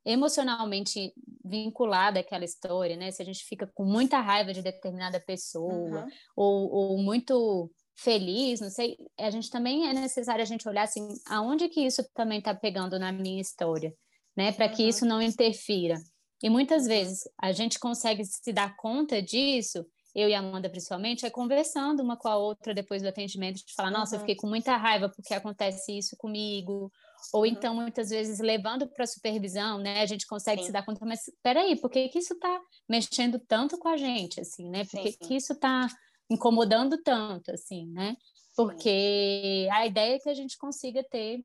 emocionalmente 0.03 1.13
vinculada 1.41 2.19
àquela 2.19 2.43
história, 2.43 2.97
né, 2.97 3.11
se 3.11 3.21
a 3.21 3.25
gente 3.25 3.45
fica 3.45 3.65
com 3.73 3.85
muita 3.85 4.19
raiva 4.19 4.51
de 4.51 4.61
determinada 4.61 5.21
pessoa, 5.21 6.03
uhum. 6.03 6.09
ou, 6.35 6.69
ou 6.69 6.97
muito 6.97 7.71
feliz, 8.01 8.59
não 8.59 8.69
sei, 8.69 8.97
a 9.17 9.29
gente 9.29 9.49
também 9.49 9.87
é 9.87 9.93
necessário 9.93 10.41
a 10.41 10.45
gente 10.45 10.67
olhar 10.67 10.83
assim, 10.83 11.07
aonde 11.27 11.69
que 11.69 11.81
isso 11.81 12.03
também 12.13 12.39
está 12.39 12.53
pegando 12.53 12.97
na 12.97 13.11
minha 13.11 13.39
história, 13.39 13.93
né, 14.35 14.51
para 14.51 14.67
que 14.67 14.83
isso 14.83 15.05
não 15.05 15.21
interfira. 15.21 15.95
E 16.43 16.49
muitas 16.49 16.87
vezes 16.87 17.21
a 17.39 17.51
gente 17.51 17.79
consegue 17.79 18.25
se 18.25 18.51
dar 18.51 18.75
conta 18.75 19.21
disso, 19.21 19.85
eu 20.15 20.27
e 20.27 20.33
a 20.33 20.39
Amanda 20.39 20.69
principalmente, 20.69 21.25
é 21.25 21.29
conversando 21.29 22.01
uma 22.01 22.17
com 22.17 22.27
a 22.27 22.35
outra 22.35 22.73
depois 22.73 23.03
do 23.03 23.07
atendimento, 23.07 23.57
de 23.57 23.73
falar, 23.75 23.91
nossa, 23.91 24.15
uhum. 24.15 24.17
eu 24.17 24.19
fiquei 24.21 24.35
com 24.35 24.47
muita 24.47 24.75
raiva 24.75 25.07
porque 25.07 25.33
acontece 25.33 25.95
isso 25.95 26.17
comigo, 26.17 26.91
ou 27.31 27.41
uhum. 27.41 27.45
então 27.45 27.75
muitas 27.75 28.09
vezes 28.09 28.39
levando 28.39 28.87
para 28.87 29.05
supervisão, 29.05 29.77
né, 29.77 30.01
a 30.01 30.05
gente 30.07 30.25
consegue 30.25 30.61
sim. 30.61 30.67
se 30.67 30.73
dar 30.73 30.83
conta, 30.83 31.05
mas 31.05 31.27
espera 31.27 31.61
aí, 31.61 31.79
por 31.79 31.91
que, 31.91 32.09
que 32.09 32.17
isso 32.17 32.33
está 32.33 32.59
mexendo 32.89 33.39
tanto 33.47 33.77
com 33.77 33.87
a 33.87 33.95
gente, 33.95 34.41
assim, 34.41 34.67
né, 34.69 34.85
por 34.85 34.99
que, 35.01 35.11
que 35.13 35.35
isso 35.35 35.53
está 35.53 35.87
incomodando 36.31 36.97
tanto, 37.03 37.51
assim, 37.51 37.85
né? 37.87 38.15
Porque 38.55 39.67
a 39.71 39.85
ideia 39.85 40.15
é 40.15 40.19
que 40.19 40.29
a 40.29 40.33
gente 40.33 40.57
consiga 40.57 41.03
ter 41.03 41.43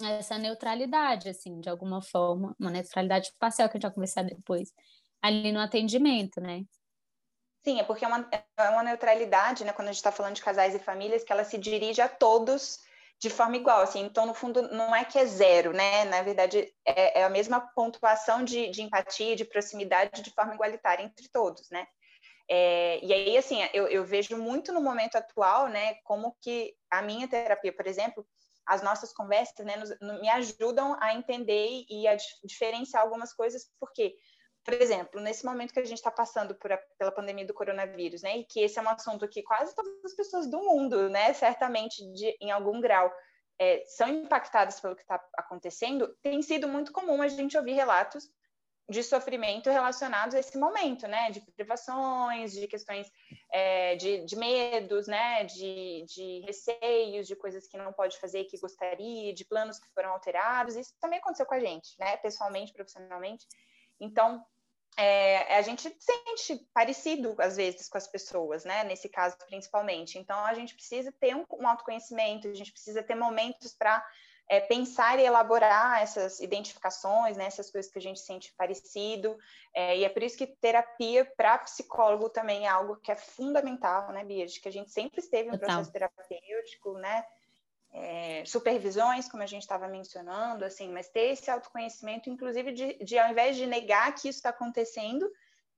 essa 0.00 0.36
neutralidade, 0.36 1.30
assim, 1.30 1.60
de 1.60 1.70
alguma 1.70 2.02
forma, 2.02 2.54
uma 2.60 2.70
neutralidade 2.70 3.32
parcial 3.38 3.68
que 3.68 3.76
a 3.76 3.78
gente 3.78 3.88
vai 3.88 3.94
conversar 3.94 4.22
depois, 4.22 4.70
ali 5.22 5.50
no 5.50 5.60
atendimento, 5.60 6.40
né? 6.40 6.62
Sim, 7.64 7.80
é 7.80 7.84
porque 7.84 8.04
é 8.04 8.08
uma, 8.08 8.28
é 8.58 8.68
uma 8.68 8.82
neutralidade, 8.82 9.64
né, 9.64 9.72
quando 9.72 9.88
a 9.88 9.92
gente 9.92 9.96
está 9.96 10.12
falando 10.12 10.34
de 10.34 10.42
casais 10.42 10.74
e 10.74 10.78
famílias, 10.78 11.24
que 11.24 11.32
ela 11.32 11.44
se 11.44 11.56
dirige 11.58 12.00
a 12.00 12.08
todos 12.08 12.78
de 13.18 13.30
forma 13.30 13.56
igual, 13.56 13.80
assim, 13.80 14.02
então, 14.02 14.26
no 14.26 14.34
fundo, 14.34 14.60
não 14.70 14.94
é 14.94 15.02
que 15.02 15.18
é 15.18 15.24
zero, 15.24 15.72
né, 15.72 16.04
na 16.04 16.20
verdade, 16.20 16.70
é, 16.84 17.20
é 17.20 17.24
a 17.24 17.30
mesma 17.30 17.60
pontuação 17.74 18.44
de, 18.44 18.68
de 18.68 18.82
empatia, 18.82 19.34
de 19.34 19.44
proximidade 19.44 20.20
de 20.20 20.30
forma 20.30 20.54
igualitária 20.54 21.02
entre 21.02 21.28
todos, 21.30 21.70
né, 21.70 21.86
é, 22.48 23.04
e 23.04 23.12
aí, 23.12 23.36
assim, 23.36 23.58
eu, 23.74 23.88
eu, 23.88 24.04
vejo 24.04 24.36
muito 24.36 24.72
no 24.72 24.80
momento 24.80 25.16
atual, 25.16 25.68
né, 25.68 25.94
como 26.04 26.36
que 26.40 26.74
a 26.90 27.02
minha 27.02 27.26
terapia, 27.26 27.72
por 27.72 27.86
exemplo, 27.86 28.26
as 28.64 28.82
nossas 28.82 29.12
conversas, 29.12 29.66
né, 29.66 29.76
nos, 29.76 29.90
me 30.20 30.28
ajudam 30.28 30.96
a 31.00 31.14
entender 31.14 31.84
e 31.88 32.06
a 32.06 32.16
diferenciar 32.44 33.02
algumas 33.02 33.32
coisas, 33.32 33.68
porque, 33.80 34.14
por 34.64 34.74
exemplo, 34.74 35.20
nesse 35.20 35.44
momento 35.44 35.72
que 35.72 35.80
a 35.80 35.84
gente 35.84 35.98
está 35.98 36.10
passando 36.10 36.54
por 36.54 36.70
a, 36.70 36.78
pela 36.98 37.10
pandemia 37.10 37.46
do 37.46 37.54
coronavírus, 37.54 38.22
né, 38.22 38.38
e 38.38 38.44
que 38.44 38.60
esse 38.60 38.78
é 38.78 38.82
um 38.82 38.88
assunto 38.88 39.28
que 39.28 39.42
quase 39.42 39.74
todas 39.74 39.92
as 40.04 40.14
pessoas 40.14 40.48
do 40.48 40.58
mundo, 40.58 41.08
né, 41.08 41.32
certamente 41.32 41.96
de, 42.12 42.36
em 42.40 42.52
algum 42.52 42.80
grau, 42.80 43.12
é, 43.58 43.82
são 43.86 44.08
impactadas 44.08 44.78
pelo 44.78 44.94
que 44.94 45.02
está 45.02 45.20
acontecendo, 45.36 46.14
tem 46.22 46.42
sido 46.42 46.68
muito 46.68 46.92
comum 46.92 47.22
a 47.22 47.28
gente 47.28 47.56
ouvir 47.56 47.72
relatos 47.72 48.28
de 48.88 49.02
sofrimento 49.02 49.68
relacionados 49.68 50.34
a 50.34 50.38
esse 50.38 50.56
momento, 50.56 51.08
né? 51.08 51.30
De 51.30 51.40
privações, 51.40 52.52
de 52.52 52.68
questões 52.68 53.10
é, 53.52 53.96
de, 53.96 54.24
de, 54.24 54.36
medos, 54.36 55.08
né? 55.08 55.42
De, 55.44 56.04
de, 56.06 56.40
receios, 56.46 57.26
de 57.26 57.34
coisas 57.34 57.66
que 57.66 57.76
não 57.76 57.92
pode 57.92 58.18
fazer 58.18 58.44
que 58.44 58.58
gostaria, 58.58 59.34
de 59.34 59.44
planos 59.44 59.78
que 59.78 59.92
foram 59.92 60.10
alterados. 60.10 60.76
Isso 60.76 60.94
também 61.00 61.18
aconteceu 61.18 61.46
com 61.46 61.54
a 61.54 61.60
gente, 61.60 61.94
né? 61.98 62.16
Pessoalmente, 62.18 62.72
profissionalmente. 62.72 63.44
Então, 63.98 64.44
é, 64.96 65.56
a 65.56 65.62
gente 65.62 65.82
sente 65.98 66.64
parecido 66.72 67.34
às 67.38 67.56
vezes 67.56 67.88
com 67.88 67.98
as 67.98 68.06
pessoas, 68.06 68.64
né? 68.64 68.84
Nesse 68.84 69.08
caso, 69.08 69.36
principalmente. 69.46 70.16
Então, 70.16 70.38
a 70.46 70.54
gente 70.54 70.74
precisa 70.76 71.10
ter 71.10 71.34
um, 71.34 71.44
um 71.58 71.66
autoconhecimento, 71.66 72.46
a 72.46 72.54
gente 72.54 72.70
precisa 72.70 73.02
ter 73.02 73.16
momentos 73.16 73.74
para 73.74 74.04
é, 74.48 74.60
pensar 74.60 75.18
e 75.18 75.24
elaborar 75.24 76.02
essas 76.02 76.40
identificações, 76.40 77.36
né, 77.36 77.46
essas 77.46 77.70
coisas 77.70 77.90
que 77.90 77.98
a 77.98 78.02
gente 78.02 78.20
sente 78.20 78.54
parecido, 78.56 79.36
é, 79.74 79.98
e 79.98 80.04
é 80.04 80.08
por 80.08 80.22
isso 80.22 80.38
que 80.38 80.46
terapia 80.46 81.24
para 81.36 81.58
psicólogo 81.58 82.28
também 82.28 82.66
é 82.66 82.68
algo 82.68 82.96
que 82.96 83.10
é 83.10 83.16
fundamental, 83.16 84.12
né, 84.12 84.24
Bia, 84.24 84.46
de 84.46 84.60
que 84.60 84.68
a 84.68 84.72
gente 84.72 84.90
sempre 84.90 85.20
esteve 85.20 85.50
em 85.50 85.58
processo 85.58 85.90
terapêutico, 85.90 86.94
né, 86.98 87.24
é, 87.92 88.44
supervisões, 88.44 89.28
como 89.28 89.42
a 89.42 89.46
gente 89.46 89.62
estava 89.62 89.88
mencionando, 89.88 90.64
assim, 90.64 90.92
mas 90.92 91.08
ter 91.08 91.32
esse 91.32 91.50
autoconhecimento, 91.50 92.30
inclusive 92.30 92.72
de, 92.72 92.94
de 93.04 93.18
ao 93.18 93.30
invés 93.30 93.56
de 93.56 93.66
negar 93.66 94.14
que 94.14 94.28
isso 94.28 94.38
está 94.38 94.50
acontecendo, 94.50 95.28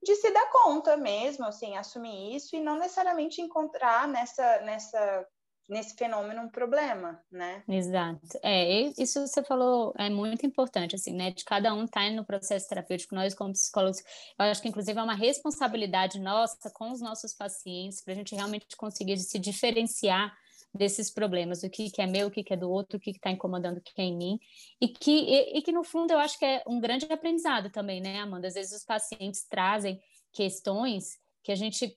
de 0.03 0.15
se 0.15 0.31
dar 0.31 0.51
conta 0.51 0.97
mesmo, 0.97 1.47
assim, 1.47 1.77
assumir 1.77 2.35
isso 2.35 2.55
e 2.55 2.61
não 2.61 2.77
necessariamente 2.79 3.41
encontrar 3.41 4.07
nessa, 4.07 4.61
nessa 4.61 5.27
nesse 5.69 5.95
fenômeno 5.95 6.43
um 6.43 6.49
problema, 6.49 7.21
né? 7.31 7.63
Exato. 7.69 8.21
É, 8.43 8.93
isso 9.01 9.27
você 9.27 9.43
falou 9.43 9.93
é 9.99 10.09
muito 10.09 10.47
importante, 10.47 10.95
assim, 10.95 11.13
né? 11.13 11.31
De 11.31 11.45
cada 11.45 11.75
um 11.75 11.85
estar 11.85 12.09
tá 12.09 12.11
no 12.11 12.25
processo 12.25 12.69
terapêutico, 12.69 13.15
nós 13.15 13.35
como 13.35 13.53
psicólogos, 13.53 13.99
eu 14.39 14.47
acho 14.47 14.63
que 14.63 14.69
inclusive 14.69 14.99
é 14.99 15.03
uma 15.03 15.15
responsabilidade 15.15 16.19
nossa 16.19 16.71
com 16.71 16.91
os 16.91 17.01
nossos 17.01 17.35
pacientes 17.35 18.01
para 18.03 18.15
a 18.15 18.17
gente 18.17 18.35
realmente 18.35 18.77
conseguir 18.77 19.19
se 19.19 19.39
diferenciar 19.39 20.35
desses 20.73 21.11
problemas, 21.11 21.63
o 21.63 21.71
que, 21.71 21.91
que 21.91 22.03
é 22.03 22.07
meu, 22.07 22.29
o 22.29 22.31
que, 22.31 22.45
que 22.45 22.53
é 22.53 22.57
do 22.57 22.71
outro, 22.71 22.99
o 22.99 23.01
que 23.01 23.11
está 23.11 23.31
incomodando 23.31 23.81
quem 23.81 24.05
é 24.05 24.09
em 24.09 24.17
mim, 24.17 24.41
e 24.81 24.89
que, 24.89 25.11
e, 25.11 25.59
e 25.59 25.63
que 25.63 25.73
no 25.73 25.83
fundo 25.83 26.13
eu 26.13 26.19
acho 26.19 26.39
que 26.39 26.45
é 26.45 26.63
um 26.67 26.79
grande 26.79 27.07
aprendizado 27.11 27.71
também, 27.71 28.01
né, 28.01 28.21
Amanda? 28.21 28.49
Às 28.49 28.55
vezes 28.55 28.73
os 28.73 28.85
pacientes 28.85 29.45
trazem 29.49 30.01
questões 30.33 31.19
que 31.43 31.51
a 31.51 31.55
gente 31.55 31.97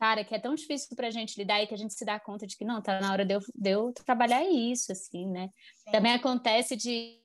cara, 0.00 0.24
que 0.24 0.34
é 0.34 0.38
tão 0.38 0.54
difícil 0.54 0.96
para 0.96 1.08
a 1.08 1.10
gente 1.10 1.38
lidar 1.38 1.62
e 1.62 1.66
que 1.66 1.74
a 1.74 1.76
gente 1.76 1.92
se 1.92 2.06
dá 2.06 2.18
conta 2.18 2.46
de 2.46 2.56
que 2.56 2.64
não, 2.64 2.80
tá 2.80 2.98
na 2.98 3.12
hora 3.12 3.22
de 3.22 3.34
eu, 3.34 3.40
de 3.54 3.70
eu 3.70 3.92
trabalhar 3.92 4.42
isso, 4.42 4.90
assim, 4.90 5.26
né? 5.28 5.50
Sim. 5.76 5.92
Também 5.92 6.12
acontece 6.14 6.74
de 6.74 7.20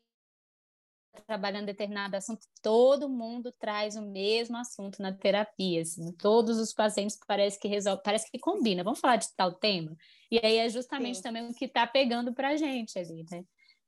trabalhando 1.25 1.67
determinado 1.67 2.17
assunto, 2.17 2.45
todo 2.61 3.07
mundo 3.07 3.49
traz 3.57 3.95
o 3.95 4.01
mesmo 4.01 4.57
assunto 4.57 5.01
na 5.01 5.13
terapia, 5.13 5.81
assim, 5.81 6.11
todos 6.11 6.59
os 6.59 6.73
pacientes 6.73 7.17
parece 7.25 7.57
que 7.57 7.69
resolve, 7.69 8.01
parece 8.03 8.29
que 8.29 8.37
combina, 8.37 8.83
vamos 8.83 8.99
falar 8.99 9.15
de 9.15 9.33
tal 9.33 9.53
tema, 9.53 9.95
e 10.29 10.37
aí 10.43 10.57
é 10.57 10.67
justamente 10.67 11.15
Sim. 11.15 11.23
também 11.23 11.49
o 11.49 11.53
que 11.53 11.63
está 11.63 11.87
pegando 11.87 12.33
para 12.33 12.49
a 12.49 12.57
gente 12.57 12.99
ali, 12.99 13.25
né? 13.31 13.45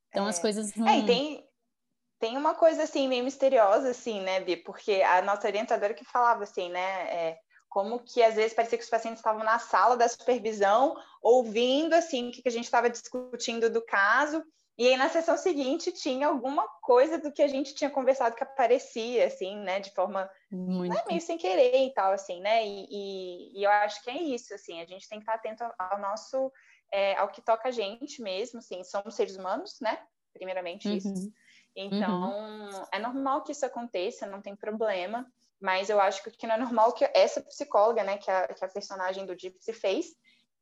Então 0.08 0.26
é. 0.26 0.30
as 0.30 0.40
coisas 0.40 0.74
não... 0.74 0.88
É, 0.88 1.06
tem, 1.06 1.46
tem 2.18 2.38
uma 2.38 2.56
coisa 2.56 2.84
assim 2.84 3.10
meio 3.10 3.26
misteriosa 3.26 3.90
assim, 3.90 4.22
né, 4.22 4.40
Bi? 4.40 4.56
Porque 4.56 5.02
a 5.02 5.22
nossa 5.22 5.48
orientadora 5.48 5.94
que 5.94 6.06
falava 6.06 6.44
assim, 6.44 6.70
né, 6.70 7.14
é, 7.14 7.40
como 7.70 8.00
que 8.00 8.24
às 8.24 8.36
vezes 8.36 8.54
parecia 8.54 8.78
que 8.78 8.84
os 8.84 8.90
pacientes 8.90 9.20
estavam 9.20 9.44
na 9.44 9.60
sala 9.60 9.98
da 9.98 10.08
supervisão, 10.08 10.96
ouvindo 11.22 11.94
assim 11.94 12.30
o 12.30 12.32
que 12.32 12.42
a 12.46 12.52
gente 12.52 12.66
estava 12.66 12.90
discutindo 12.90 13.70
do 13.70 13.82
caso, 13.82 14.44
e 14.78 14.88
aí 14.88 14.96
na 14.96 15.10
sessão 15.10 15.36
seguinte 15.38 15.92
tinha 15.92 16.28
alguma 16.28 16.68
coisa 16.82 17.18
do 17.18 17.32
que 17.32 17.42
a 17.42 17.48
gente 17.48 17.74
tinha 17.74 17.90
conversado 17.90 18.36
que 18.36 18.44
aparecia, 18.44 19.26
assim, 19.26 19.58
né, 19.58 19.80
de 19.80 19.92
forma 19.92 20.30
né, 20.52 21.04
meio 21.08 21.20
sem 21.20 21.38
querer 21.38 21.88
e 21.88 21.94
tal, 21.94 22.14
assim, 22.14 22.40
né, 22.40 22.66
e, 22.66 22.86
e, 22.90 23.60
e, 23.60 23.64
eu 23.64 23.72
acho 23.72 24.04
que 24.04 24.10
é 24.12 24.22
isso, 24.22 24.54
assim, 24.54 24.80
a 24.80 24.86
gente 24.86 25.10
tem 25.10 25.20
que 25.20 25.24
estar 25.24 25.34
atento 25.34 25.64
ao 25.80 26.00
nosso, 26.00 26.52
é, 26.92 27.16
ao 27.16 27.30
que 27.30 27.42
toca 27.42 27.70
a 27.70 27.72
gente 27.72 28.22
mesmo, 28.22 28.60
assim, 28.60 28.84
somos 28.84 29.16
seres 29.16 29.36
humanos, 29.36 29.80
né, 29.82 30.00
primeiramente 30.32 30.96
isso. 30.96 31.10
Uhum. 31.10 31.32
Então, 31.76 32.32
uhum. 32.32 32.84
é 32.92 33.00
normal 33.00 33.44
que 33.44 33.52
isso 33.52 33.66
aconteça, 33.66 34.26
não 34.28 34.42
tem 34.42 34.56
problema. 34.56 35.32
Mas 35.60 35.90
eu 35.90 36.00
acho 36.00 36.22
que 36.22 36.30
o 36.30 36.32
que 36.32 36.48
não 36.48 36.56
é 36.56 36.58
normal 36.58 36.94
que 36.94 37.10
essa 37.14 37.42
psicóloga, 37.42 38.04
né, 38.04 38.18
que 38.18 38.30
a, 38.30 38.48
que 38.48 38.64
a 38.64 38.68
personagem 38.68 39.26
do 39.26 39.38
Gypsy 39.38 39.74
fez, 39.74 40.08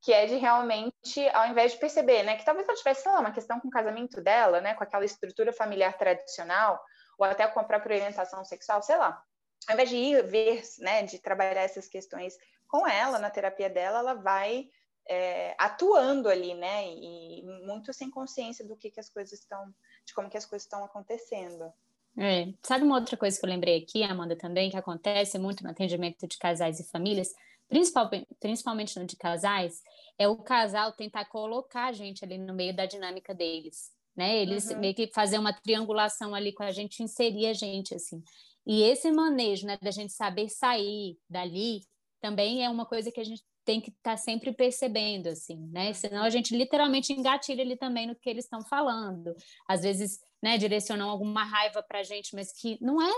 que 0.02 0.14
é 0.14 0.26
de 0.26 0.36
realmente, 0.36 1.28
ao 1.34 1.48
invés 1.48 1.74
de 1.74 1.80
perceber, 1.80 2.24
né, 2.24 2.38
que 2.38 2.46
talvez 2.46 2.68
ela 2.68 2.78
tivesse, 2.78 3.08
lá, 3.08 3.20
uma 3.20 3.32
questão 3.32 3.60
com 3.60 3.68
o 3.68 3.72
casamento 3.72 4.22
dela, 4.22 4.62
né, 4.62 4.74
com 4.74 4.84
aquela 4.84 5.04
estrutura 5.04 5.52
familiar 5.52 5.98
tradicional, 5.98 6.82
ou 7.18 7.26
até 7.26 7.48
com 7.48 7.60
a 7.60 7.64
própria 7.64 7.96
orientação 7.96 8.44
sexual, 8.46 8.82
sei 8.82 8.98
lá. 8.98 9.22
Ao 9.68 9.74
invés 9.74 9.90
de 9.90 9.96
ir 9.96 10.24
ver, 10.24 10.62
né, 10.80 11.04
de 11.04 11.20
trabalhar 11.20 11.62
essas 11.62 11.88
questões 11.88 12.38
com 12.68 12.88
ela, 12.88 13.18
na 13.18 13.30
terapia 13.30 13.70
dela, 13.70 14.00
ela 14.00 14.14
vai 14.14 14.70
é, 15.08 15.56
atuando 15.58 16.30
ali, 16.30 16.54
né, 16.54 16.88
e 16.88 17.44
muito 17.66 17.92
sem 17.94 18.10
consciência 18.10 18.66
do 18.66 18.78
que, 18.78 18.92
que 18.92 19.00
as 19.00 19.10
coisas 19.10 19.40
estão, 19.40 19.74
de 20.06 20.14
como 20.14 20.30
que 20.30 20.38
as 20.38 20.46
coisas 20.46 20.66
estão 20.66 20.84
acontecendo. 20.84 21.74
É. 22.18 22.54
Sabe 22.64 22.86
uma 22.86 22.96
outra 22.96 23.18
coisa 23.18 23.38
que 23.38 23.46
eu 23.46 23.50
lembrei 23.50 23.78
aqui, 23.78 24.04
Amanda, 24.04 24.38
também, 24.38 24.70
que 24.70 24.78
acontece 24.78 25.38
muito 25.38 25.64
no 25.64 25.70
atendimento 25.70 26.28
de 26.28 26.38
casais 26.38 26.80
e 26.80 26.90
famílias, 26.90 27.34
principalmente, 27.68 28.28
principalmente 28.40 29.00
no 29.00 29.06
de 29.06 29.18
casais, 29.18 29.82
é 30.18 30.28
o 30.28 30.38
casal 30.38 30.94
tentar 30.94 31.26
colocar 31.26 31.88
a 31.88 31.92
gente 31.92 32.24
ali 32.24 32.38
no 32.38 32.54
meio 32.54 32.76
da 32.76 32.86
dinâmica 32.86 33.34
deles, 33.34 33.92
né? 34.16 34.38
Eles 34.42 34.70
uhum. 34.70 34.80
meio 34.80 34.96
que 34.96 35.12
fazer 35.14 35.38
uma 35.38 35.52
triangulação 35.52 36.34
ali 36.34 36.54
com 36.54 36.64
a 36.64 36.72
gente, 36.72 37.04
inserir 37.04 37.48
a 37.48 37.54
gente, 37.54 37.94
assim. 37.94 38.24
E 38.66 38.82
esse 38.84 39.12
manejo, 39.12 39.68
né, 39.68 39.78
da 39.82 39.92
gente 39.92 40.14
saber 40.14 40.50
sair 40.50 41.18
dali, 41.30 41.82
também 42.22 42.64
é 42.64 42.70
uma 42.70 42.86
coisa 42.86 43.12
que 43.12 43.20
a 43.20 43.24
gente 43.24 43.44
tem 43.64 43.82
que 43.82 43.90
estar 43.90 44.12
tá 44.12 44.18
sempre 44.18 44.54
percebendo, 44.54 45.28
assim, 45.28 45.58
né? 45.72 45.92
Senão 45.94 46.24
a 46.24 46.30
gente 46.30 46.56
literalmente 46.56 47.12
engatilha 47.12 47.64
ali 47.64 47.76
também 47.76 48.08
no 48.08 48.16
que 48.16 48.30
eles 48.30 48.46
estão 48.46 48.62
falando. 48.62 49.36
Às 49.68 49.82
vezes, 49.82 50.20
né, 50.42 50.58
direcionam 50.58 51.10
alguma 51.10 51.44
raiva 51.44 51.82
para 51.82 52.00
a 52.00 52.04
gente, 52.04 52.36
mas 52.36 52.52
que 52.54 52.78
não 52.82 53.02
é 53.02 53.12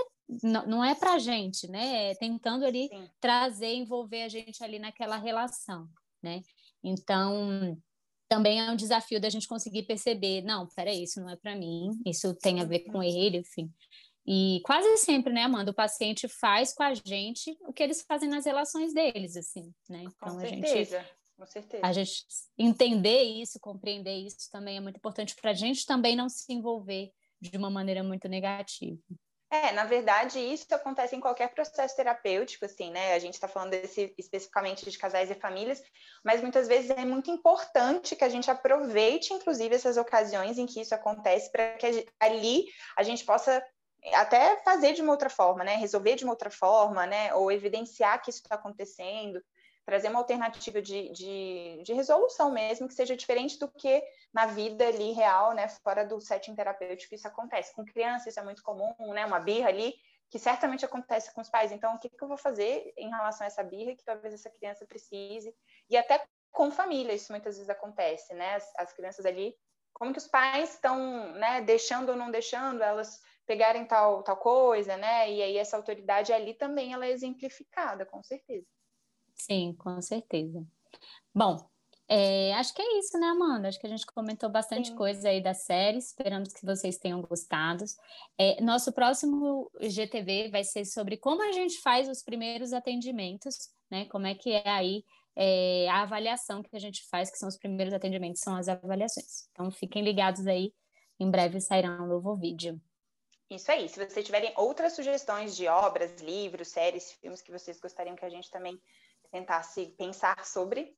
não, 0.43 0.67
não 0.67 0.83
é 0.83 0.93
para 0.93 1.13
a 1.13 1.19
gente, 1.19 1.69
né? 1.69 2.11
É 2.11 2.15
tentando 2.15 2.65
ali 2.65 2.87
Sim. 2.87 3.09
trazer, 3.19 3.73
envolver 3.73 4.23
a 4.23 4.29
gente 4.29 4.63
ali 4.63 4.79
naquela 4.79 5.17
relação, 5.17 5.87
né? 6.21 6.41
Então, 6.83 7.77
também 8.27 8.59
é 8.59 8.69
um 8.69 8.75
desafio 8.75 9.21
da 9.21 9.29
gente 9.29 9.47
conseguir 9.47 9.83
perceber, 9.83 10.41
não, 10.41 10.67
peraí, 10.67 11.03
isso 11.03 11.21
não 11.21 11.29
é 11.29 11.35
para 11.35 11.55
mim, 11.55 11.91
isso 12.05 12.35
tem 12.35 12.59
a 12.59 12.65
ver 12.65 12.79
com 12.81 13.01
ele, 13.01 13.37
enfim. 13.37 13.71
E 14.27 14.61
quase 14.65 14.97
sempre, 14.97 15.31
né, 15.31 15.43
Amanda, 15.43 15.71
o 15.71 15.73
paciente 15.73 16.27
faz 16.27 16.73
com 16.73 16.83
a 16.83 16.93
gente 16.93 17.57
o 17.61 17.71
que 17.71 17.81
eles 17.81 18.01
fazem 18.01 18.27
nas 18.27 18.45
relações 18.45 18.93
deles, 18.93 19.37
assim, 19.37 19.73
né? 19.89 20.03
Então, 20.03 20.33
com 20.33 20.39
certeza, 20.41 20.97
a 20.97 21.01
gente, 21.01 21.15
com 21.37 21.45
certeza. 21.45 21.85
A 21.85 21.93
gente 21.93 22.25
entender 22.57 23.23
isso, 23.23 23.57
compreender 23.57 24.15
isso 24.17 24.51
também 24.51 24.75
é 24.75 24.81
muito 24.81 24.97
importante 24.97 25.33
para 25.33 25.51
a 25.51 25.53
gente 25.53 25.85
também 25.85 26.13
não 26.13 26.27
se 26.27 26.51
envolver 26.51 27.09
de 27.39 27.57
uma 27.57 27.69
maneira 27.69 28.03
muito 28.03 28.27
negativa. 28.27 28.99
É, 29.49 29.71
na 29.71 29.85
verdade, 29.85 30.39
isso 30.39 30.65
acontece 30.71 31.15
em 31.15 31.21
qualquer 31.21 31.53
processo 31.53 31.95
terapêutico, 31.95 32.65
assim, 32.65 32.91
né? 32.91 33.13
A 33.13 33.19
gente 33.19 33.35
está 33.35 33.47
falando 33.47 33.71
desse, 33.71 34.13
especificamente 34.17 34.89
de 34.89 34.97
casais 34.97 35.31
e 35.31 35.35
famílias, 35.35 35.81
mas 36.21 36.41
muitas 36.41 36.67
vezes 36.67 36.89
é 36.89 37.05
muito 37.05 37.31
importante 37.31 38.13
que 38.13 38.25
a 38.25 38.29
gente 38.29 38.51
aproveite, 38.51 39.33
inclusive, 39.33 39.73
essas 39.73 39.95
ocasiões 39.95 40.57
em 40.57 40.65
que 40.65 40.81
isso 40.81 40.93
acontece, 40.93 41.49
para 41.49 41.77
que 41.77 42.05
ali 42.19 42.65
a 42.97 43.03
gente 43.03 43.23
possa 43.23 43.63
até 44.13 44.57
fazer 44.57 44.93
de 44.93 45.01
uma 45.01 45.11
outra 45.11 45.29
forma, 45.29 45.63
né? 45.63 45.75
Resolver 45.75 46.15
de 46.15 46.23
uma 46.23 46.33
outra 46.33 46.49
forma, 46.49 47.05
né? 47.05 47.33
Ou 47.33 47.51
evidenciar 47.51 48.21
que 48.21 48.29
isso 48.29 48.41
está 48.41 48.55
acontecendo, 48.55 49.41
trazer 49.87 50.09
uma 50.09 50.19
alternativa 50.19 50.81
de, 50.81 51.09
de, 51.13 51.81
de, 51.81 51.93
resolução 51.93 52.51
mesmo, 52.51 52.89
que 52.89 52.93
seja 52.93 53.15
diferente 53.15 53.57
do 53.57 53.69
que 53.69 54.03
na 54.33 54.45
vida 54.45 54.85
ali 54.85 55.13
real, 55.13 55.53
né, 55.53 55.69
fora 55.69 56.05
do 56.05 56.19
setting 56.19 56.53
terapêutico 56.53 57.15
isso 57.15 57.25
acontece. 57.25 57.73
Com 57.73 57.85
criança 57.85 58.27
isso 58.27 58.37
é 58.37 58.43
muito 58.43 58.61
comum, 58.61 58.93
né, 59.13 59.25
uma 59.25 59.39
birra 59.39 59.69
ali, 59.69 59.95
que 60.29 60.37
certamente 60.37 60.83
acontece 60.83 61.33
com 61.33 61.39
os 61.39 61.49
pais. 61.49 61.71
Então, 61.71 61.95
o 61.95 61.99
que, 61.99 62.09
que 62.09 62.21
eu 62.21 62.27
vou 62.27 62.35
fazer 62.35 62.93
em 62.97 63.09
relação 63.09 63.45
a 63.45 63.47
essa 63.47 63.63
birra 63.63 63.95
que 63.95 64.03
talvez 64.03 64.33
essa 64.33 64.49
criança 64.49 64.85
precise? 64.85 65.55
E 65.89 65.95
até 65.95 66.21
com 66.51 66.69
família 66.69 67.13
isso 67.13 67.31
muitas 67.31 67.55
vezes 67.55 67.69
acontece, 67.69 68.33
né, 68.33 68.55
as, 68.55 68.69
as 68.75 68.91
crianças 68.91 69.25
ali, 69.25 69.55
como 69.93 70.11
que 70.11 70.19
os 70.19 70.27
pais 70.27 70.73
estão, 70.73 71.31
né, 71.35 71.61
deixando 71.61 72.09
ou 72.09 72.15
não 72.17 72.29
deixando 72.29 72.83
elas 72.83 73.21
pegarem 73.47 73.85
tal, 73.85 74.21
tal 74.21 74.37
coisa, 74.37 74.97
né, 74.97 75.31
e 75.31 75.41
aí 75.41 75.57
essa 75.57 75.77
autoridade 75.77 76.33
ali 76.33 76.53
também 76.53 76.93
ela 76.93 77.05
é 77.05 77.11
exemplificada, 77.11 78.05
com 78.05 78.21
certeza. 78.21 78.67
Sim, 79.33 79.73
com 79.77 80.01
certeza. 80.01 80.63
Bom, 81.33 81.57
é, 82.09 82.53
acho 82.53 82.73
que 82.73 82.81
é 82.81 82.99
isso, 82.99 83.19
né, 83.19 83.27
Amanda? 83.27 83.67
Acho 83.67 83.79
que 83.79 83.85
a 83.85 83.89
gente 83.89 84.05
comentou 84.05 84.49
bastante 84.49 84.89
Sim. 84.89 84.95
coisa 84.95 85.27
aí 85.27 85.41
da 85.41 85.53
série. 85.53 85.97
Esperamos 85.97 86.53
que 86.53 86.65
vocês 86.65 86.97
tenham 86.97 87.21
gostado. 87.21 87.83
É, 88.37 88.61
nosso 88.61 88.93
próximo 88.93 89.69
GTV 89.79 90.49
vai 90.49 90.63
ser 90.63 90.85
sobre 90.85 91.17
como 91.17 91.43
a 91.43 91.51
gente 91.51 91.81
faz 91.81 92.07
os 92.07 92.23
primeiros 92.23 92.71
atendimentos, 92.71 93.69
né? 93.91 94.05
Como 94.05 94.25
é 94.25 94.33
que 94.33 94.51
é 94.51 94.69
aí 94.69 95.03
é, 95.35 95.87
a 95.89 96.01
avaliação 96.03 96.63
que 96.63 96.75
a 96.75 96.79
gente 96.79 97.05
faz, 97.09 97.29
que 97.29 97.37
são 97.37 97.49
os 97.49 97.57
primeiros 97.57 97.93
atendimentos, 97.93 98.41
são 98.41 98.55
as 98.55 98.69
avaliações. 98.69 99.47
Então, 99.51 99.69
fiquem 99.69 100.01
ligados 100.01 100.47
aí. 100.47 100.73
Em 101.19 101.29
breve 101.29 101.59
sairá 101.59 102.01
um 102.01 102.07
novo 102.07 102.35
vídeo. 102.35 102.79
Isso 103.49 103.71
aí. 103.71 103.87
Se 103.87 104.03
vocês 104.03 104.25
tiverem 104.25 104.53
outras 104.57 104.93
sugestões 104.93 105.55
de 105.55 105.67
obras, 105.67 106.21
livros, 106.21 106.67
séries, 106.67 107.11
filmes 107.13 107.41
que 107.41 107.51
vocês 107.51 107.79
gostariam 107.79 108.15
que 108.15 108.25
a 108.25 108.29
gente 108.29 108.51
também 108.51 108.79
tentasse 109.31 109.87
pensar 109.97 110.45
sobre, 110.45 110.95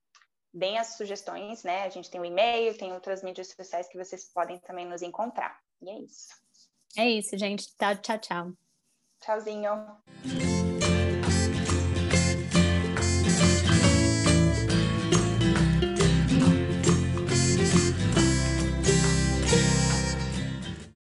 deem 0.53 0.77
as 0.77 0.97
sugestões, 0.97 1.63
né? 1.63 1.83
A 1.83 1.89
gente 1.89 2.09
tem 2.09 2.19
o 2.19 2.25
e-mail, 2.25 2.77
tem 2.77 2.91
outras 2.93 3.23
mídias 3.23 3.49
sociais 3.49 3.87
que 3.87 3.97
vocês 3.97 4.25
podem 4.33 4.59
também 4.59 4.85
nos 4.85 5.01
encontrar. 5.01 5.59
E 5.81 5.89
é 5.89 5.99
isso. 5.99 6.29
É 6.97 7.07
isso, 7.07 7.37
gente. 7.37 7.67
Tchau, 7.77 7.95
tchau, 7.97 8.19
tchau. 8.19 8.53
Tchauzinho. 9.21 9.71